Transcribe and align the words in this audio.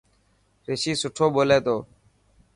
رشي 0.67 0.93
سٺو 1.01 1.25
ٻولي 1.33 1.57
تو. 1.65 1.75